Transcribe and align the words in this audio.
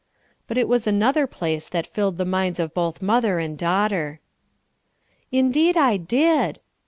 But 0.47 0.57
it 0.57 0.67
was 0.67 0.87
another 0.87 1.27
place 1.27 1.69
that 1.69 1.85
filled 1.85 2.17
the 2.17 2.25
minds 2.25 2.59
of 2.59 2.73
both 2.73 3.03
mother 3.03 3.37
and 3.37 3.55
daughter. 3.55 4.19
"Indeed 5.31 5.77
I 5.77 5.97
did." 5.97 6.59